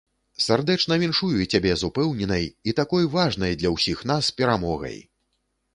[0.43, 4.99] Сардэчна віншую цябе з упэўненай і такой важнай для ўсіх нас перамогай!